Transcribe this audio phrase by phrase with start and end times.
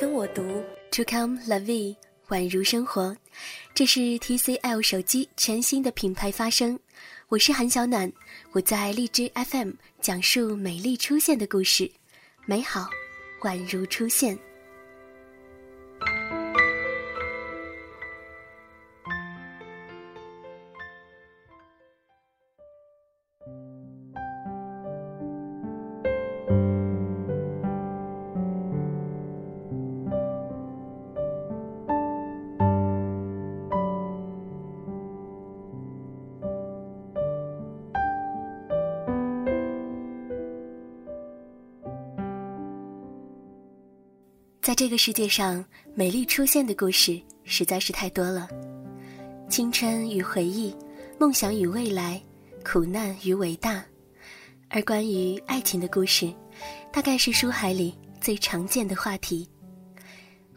[0.00, 0.42] 跟我读
[0.92, 1.94] ，To come la vie，
[2.28, 3.14] 宛如生活。
[3.74, 6.80] 这是 TCL 手机全新的品牌发声。
[7.28, 8.10] 我是韩小暖，
[8.52, 11.92] 我在荔枝 FM 讲述美丽出现的故事，
[12.46, 12.88] 美好
[13.42, 14.38] 宛如出现。
[44.70, 45.64] 在这个世界上，
[45.96, 48.48] 美丽出现的故事实在是太多了。
[49.48, 50.72] 青春与回忆，
[51.18, 52.22] 梦想与未来，
[52.64, 53.84] 苦难与伟大。
[54.68, 56.32] 而关于爱情的故事，
[56.92, 59.50] 大概是书海里最常见的话题。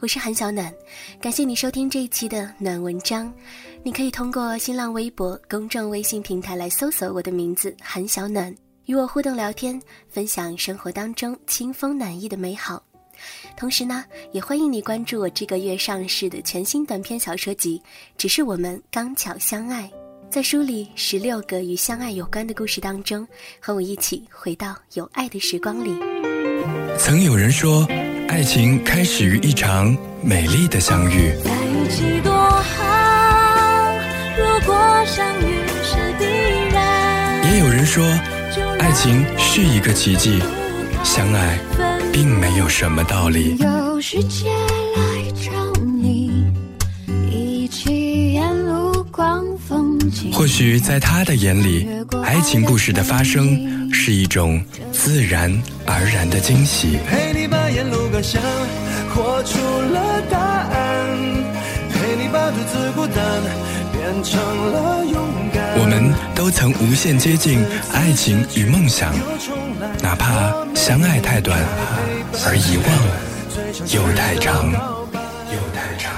[0.00, 0.70] 我是韩小暖，
[1.18, 3.32] 感谢你收听这一期的暖文章。
[3.82, 12.84] 你可以通过新浪微博、公众微信平台来搜索我的名字韩小暖，与我互动聊天，分享生活当中清风暖意的美好。
[13.56, 17.80] 同时呢，也欢迎你关注我这个月上市的全新短篇小说集
[18.16, 19.84] 《只是我们刚巧相爱》。
[20.30, 23.28] 在书里十六个与相爱有关的故事当中，
[23.60, 25.94] 和我一起回到有爱的时光里。
[26.98, 27.86] 曾有人说，
[28.28, 31.34] 爱情开始于一场美丽的相遇。
[31.44, 33.94] 在一起多好，
[34.38, 36.24] 如果相遇是必
[36.72, 37.52] 然。
[37.52, 38.02] 也有人说，
[38.78, 40.42] 爱情是一个奇迹，
[41.04, 41.58] 相爱。
[42.12, 43.56] 并没有什么道理。
[43.58, 45.50] 有世界来找
[45.82, 46.30] 你，
[47.30, 50.30] 一起沿路逛风景。
[50.32, 51.88] 或许在他的眼里，
[52.22, 55.50] 爱情故事的发生是一种自然
[55.86, 56.98] 而然的惊喜。
[57.08, 58.42] 陪你把沿路感想
[59.14, 61.06] 活出了答案，
[61.90, 63.16] 陪你把独自孤单
[63.92, 65.16] 变成了勇
[65.54, 65.62] 敢。
[65.80, 69.14] 我们都曾无限接近爱情与梦想。
[70.00, 71.58] 哪怕相爱太短，
[72.34, 72.86] 而遗忘
[73.92, 74.70] 又太长，
[75.52, 76.10] 又太长。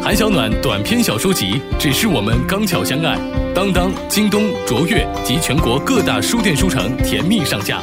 [0.00, 3.18] 韩小暖短篇小说集，只是我们刚巧相爱。
[3.52, 7.82] 当当、京东、卓越及全国各大书店书城甜蜜上架。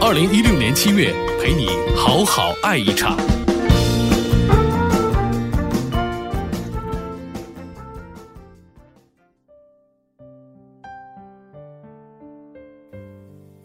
[0.00, 3.16] 二零一六年七月，陪你好好爱一场。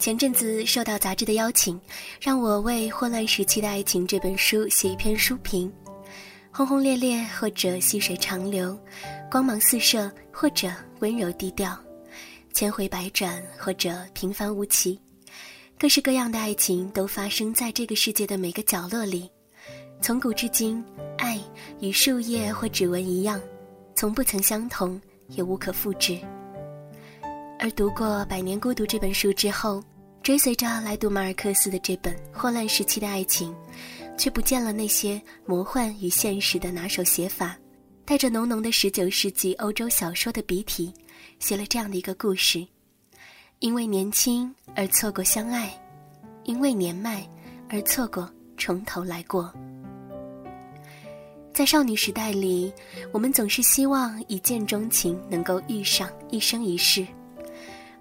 [0.07, 1.77] 前阵子受到杂志的邀请，
[2.21, 5.69] 让我为《混乱时期的爱情》这本书写一篇书评。
[6.49, 8.73] 轰轰烈烈，或者细水长流；
[9.29, 11.77] 光芒四射，或者温柔低调；
[12.53, 14.97] 千回百转，或者平凡无奇。
[15.77, 19.29] 各式各样的爱情都发生在这个世界的每个角落里。
[20.01, 20.81] 从古至今，
[21.17, 21.37] 爱
[21.81, 23.41] 与树叶或指纹一样，
[23.93, 26.17] 从不曾相同，也无可复制。
[27.59, 29.83] 而读过《百年孤独》这本书之后，
[30.27, 33.49] 追随着来读马尔克斯的这本《霍乱时期的爱情》，
[34.17, 37.57] 却不见了那些魔幻与现实的拿手写法，
[38.03, 40.93] 带着浓浓的十九世纪欧洲小说的笔体，
[41.39, 42.67] 写了这样的一个故事：
[43.59, 45.71] 因为年轻而错过相爱，
[46.43, 47.25] 因为年迈
[47.69, 49.49] 而错过从头来过。
[51.53, 52.69] 在少女时代里，
[53.13, 57.07] 我们总是希望一见钟情能够遇上一生一世。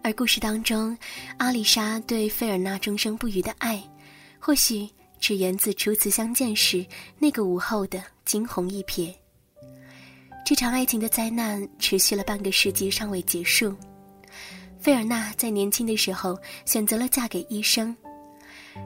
[0.06, 0.96] 而故事当中，
[1.36, 3.82] 阿丽莎对费尔纳终生不渝的爱，
[4.38, 6.86] 或许只源自初次相见时
[7.18, 9.12] 那个午后的惊鸿一瞥。
[10.44, 13.74] 这场爱情的灾难持续了半个世纪，尚未结束。
[14.78, 17.92] 费尔纳在年轻的时候选择了嫁给医生，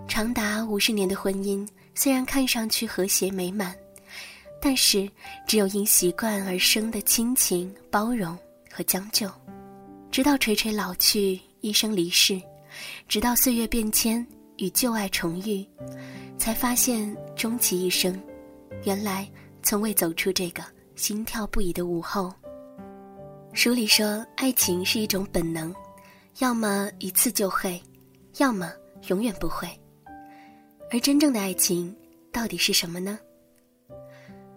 [0.08, 3.76] 长达五十年的婚姻虽然看上去和谐美满，
[4.58, 5.06] 但是
[5.46, 8.34] 只有因习惯而生的亲情、包容
[8.72, 9.30] 和将就。
[10.10, 12.40] 直到垂垂老去，一生离世，
[13.06, 14.26] 直到岁月变迁
[14.56, 15.64] 与旧爱重遇，
[16.36, 18.20] 才发现终其一生，
[18.84, 19.30] 原来
[19.62, 20.64] 从未走出这个
[20.96, 22.32] 心跳不已的午后。
[23.52, 25.72] 书里说，爱情是一种本能，
[26.40, 27.80] 要么一次就会，
[28.38, 28.72] 要么
[29.06, 29.68] 永远不会。
[30.90, 31.94] 而真正的爱情
[32.32, 33.16] 到底是什么呢？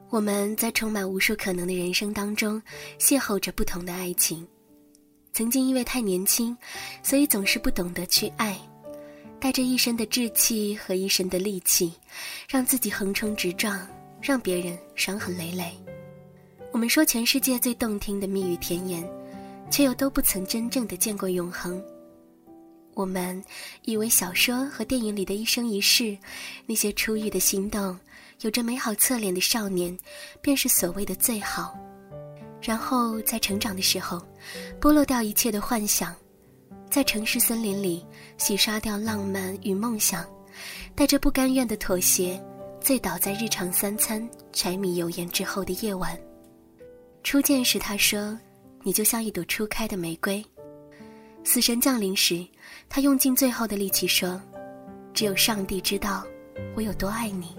[0.09, 2.59] 我们在充满无数可能的人生当中，
[2.97, 4.47] 邂逅着不同的爱情。
[5.33, 6.55] 曾经因为太年轻，
[7.01, 8.55] 所以总是不懂得去爱，
[9.39, 11.91] 带着一身的志气和一身的力气，
[12.47, 13.85] 让自己横冲直撞，
[14.21, 15.75] 让别人伤痕累累。
[16.71, 19.03] 我们说全世界最动听的蜜语甜言，
[19.71, 21.83] 却又都不曾真正的见过永恒。
[22.93, 23.43] 我们
[23.85, 26.15] 以为小说和电影里的一生一世，
[26.67, 27.97] 那些初遇的心动、
[28.41, 29.97] 有着美好侧脸的少年，
[30.43, 31.75] 便是所谓的最好。
[32.63, 34.25] 然后在成长的时候，
[34.79, 36.15] 剥落掉一切的幻想，
[36.89, 38.05] 在城市森林里
[38.37, 40.25] 洗刷掉浪漫与梦想，
[40.95, 42.41] 带着不甘愿的妥协，
[42.79, 46.17] 醉倒在日常三餐柴米油盐之后的夜晚。
[47.21, 48.37] 初见时，他说
[48.81, 50.43] ：“你就像一朵初开的玫瑰。”
[51.43, 52.47] 死神降临时，
[52.87, 54.41] 他用尽最后的力气说
[55.13, 56.25] ：“只有上帝知道
[56.77, 57.57] 我有多爱你。”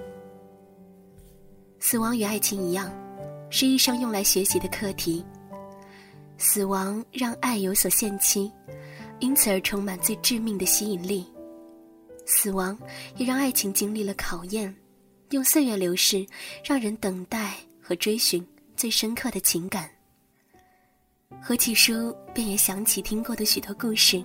[1.79, 2.91] 死亡与爱情一样，
[3.51, 5.25] 是一生用来学习的课题。
[6.37, 8.51] 死亡让爱有所限期，
[9.21, 11.25] 因此而充满最致命的吸引力；
[12.27, 12.77] 死亡
[13.17, 14.75] 也让爱情经历了考验，
[15.31, 16.27] 用岁月流逝，
[16.65, 18.45] 让人等待和追寻
[18.77, 19.89] 最深刻的情感。
[21.41, 24.23] 合起书，便也想起听过的许多故事，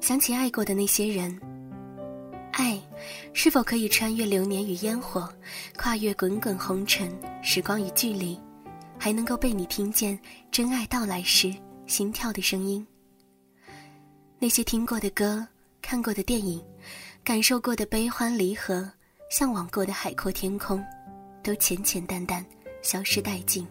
[0.00, 1.38] 想起爱过的那些人。
[2.52, 2.80] 爱，
[3.32, 5.32] 是否可以穿越流年与烟火，
[5.76, 7.10] 跨越滚滚红尘、
[7.42, 8.38] 时光与距离，
[8.98, 10.18] 还能够被你听见
[10.50, 11.54] 真爱到来时
[11.86, 12.86] 心跳的声音？
[14.38, 15.46] 那些听过的歌、
[15.80, 16.62] 看过的电影、
[17.22, 18.90] 感受过的悲欢离合、
[19.30, 20.84] 向往过的海阔天空，
[21.42, 22.44] 都浅浅淡淡
[22.82, 23.66] 消失殆尽，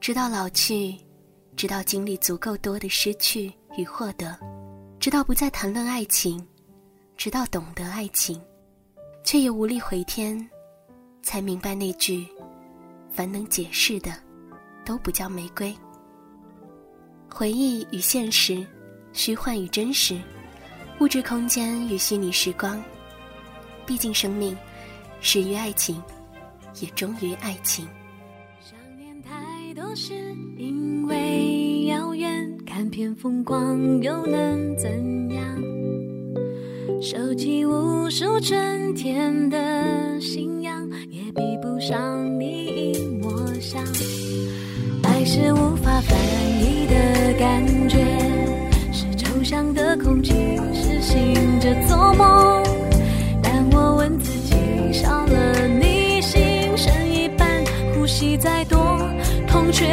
[0.00, 0.96] 直到老去。
[1.56, 4.38] 直到经历足够多的失去与获得，
[5.00, 6.46] 直到不再谈论爱情，
[7.16, 8.40] 直到懂得爱情，
[9.24, 10.48] 却也无力回天，
[11.20, 12.24] 才明白那句
[13.10, 14.12] “凡能解释的，
[14.84, 15.74] 都不叫玫瑰”。
[17.32, 18.66] 回忆与现实，
[19.12, 20.18] 虚幻与真实，
[21.00, 22.82] 物质空间与虚拟时光，
[23.86, 24.56] 毕竟生命
[25.20, 26.02] 始于爱情，
[26.80, 27.86] 也终于爱情。
[28.60, 30.14] 想念太多是
[30.56, 35.62] 因为遥远，看遍风光又能怎样？
[37.00, 42.57] 收集无数春天的信仰，也比不上你
[43.68, 43.84] 想。
[45.02, 46.18] 爱是无法翻
[46.58, 47.98] 译的感觉，
[48.90, 50.32] 是抽象的空气，
[50.72, 52.62] 是醒着做梦。
[53.42, 54.54] 但我问自己，
[54.90, 57.62] 少了你心剩一半，
[57.94, 58.78] 呼吸再多。
[59.46, 59.86] 痛却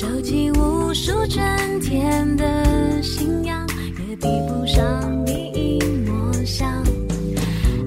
[0.00, 3.68] 收集无数春天的信仰，
[4.08, 4.82] 也比不上
[5.26, 5.78] 你一
[6.08, 6.64] 抹笑。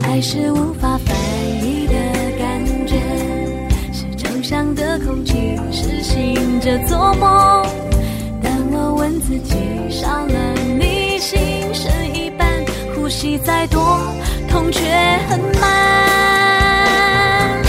[0.01, 1.17] 爱是无法翻
[1.65, 1.93] 译的
[2.38, 3.01] 感觉，
[3.91, 7.65] 是抽象的空气，是醒着做梦。
[8.43, 9.55] 但我问自己，
[9.89, 11.39] 少了你心
[11.74, 12.48] 剩一半，
[12.93, 14.00] 呼吸再多，
[14.48, 14.88] 痛却
[15.29, 17.60] 很慢。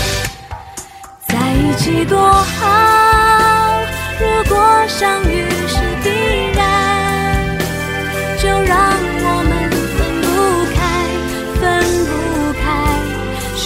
[1.28, 3.03] 在一起多好。
[4.96, 6.08] 相遇是必
[6.56, 6.60] 然。
[8.38, 8.74] 就让
[9.26, 9.52] 我们
[9.96, 10.26] 分不
[10.74, 10.78] 开
[11.58, 11.62] 分
[12.08, 12.12] 不
[12.62, 12.64] 开
[13.56, 13.62] 是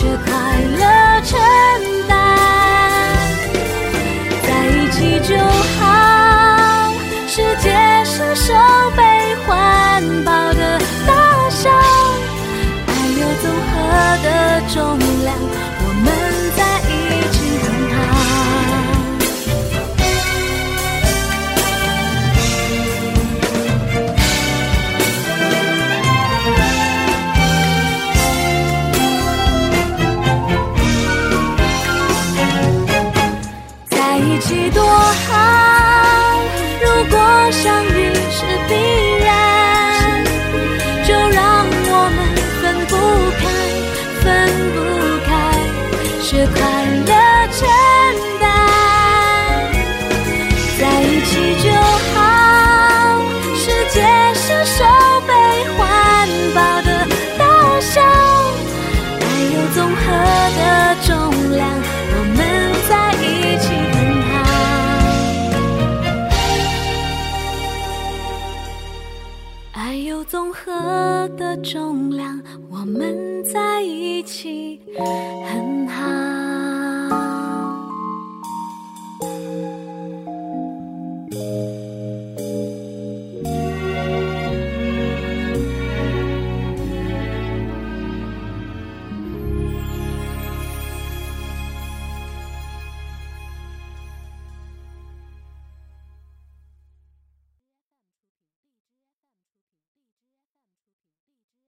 [46.30, 46.46] 是